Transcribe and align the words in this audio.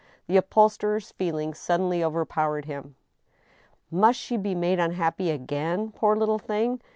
The 0.25 0.35
upholsterer's 0.37 1.11
feelings 1.11 1.59
suddenly 1.59 2.03
overpowered 2.03 2.65
him." 2.65 2.95
Must 3.91 4.19
she 4.19 4.35
be 4.35 4.55
made 4.55 4.79
unhappy 4.79 5.29
again, 5.29 5.91
poor 5.91 6.15
little 6.15 6.39
thing 6.39 6.81